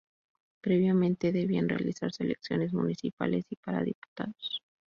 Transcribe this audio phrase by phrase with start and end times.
[0.63, 4.63] Previamente debían realizarse elecciones municipales y para diputados.